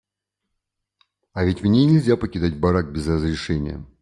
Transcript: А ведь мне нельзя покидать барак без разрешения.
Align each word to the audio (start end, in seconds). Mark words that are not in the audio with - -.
А 1.31 1.45
ведь 1.45 1.61
мне 1.61 1.85
нельзя 1.85 2.17
покидать 2.17 2.59
барак 2.59 2.91
без 2.91 3.05
разрешения. 3.07 3.85